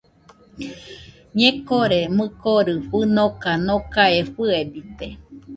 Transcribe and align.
Ñekore 1.39 1.99
mɨkori 2.15 2.73
fɨnoka 2.87 3.51
nokae 3.65 4.19
fɨebite 4.33 5.07